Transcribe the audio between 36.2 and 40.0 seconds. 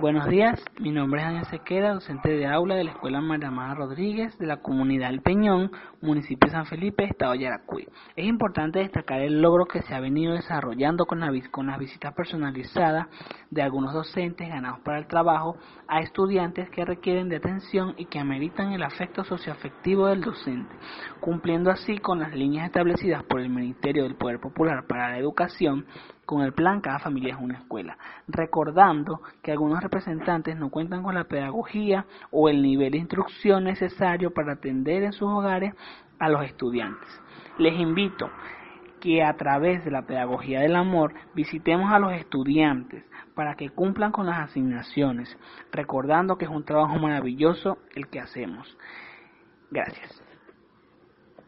los estudiantes. Les invito que a través de